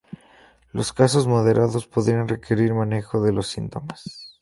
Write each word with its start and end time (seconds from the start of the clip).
Los 0.71 0.93
casos 0.93 1.27
moderados 1.27 1.85
podrían 1.85 2.27
requerir 2.27 2.73
manejo 2.73 3.21
de 3.21 3.31
los 3.33 3.45
síntomas. 3.45 4.03